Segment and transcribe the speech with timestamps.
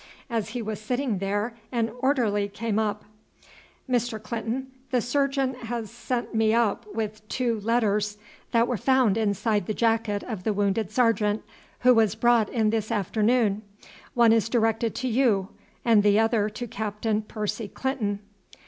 [0.31, 3.05] As he was sitting there an orderly came up.
[3.87, 4.19] "Mr.
[4.19, 8.17] Clinton, the surgeon has sent me up with two letters
[8.51, 11.43] that were found inside the jacket of the wounded sergeant
[11.81, 13.61] who was brought in this afternoon.
[14.15, 15.49] One is directed to you
[15.85, 18.21] and the other to Captain Percy Clinton."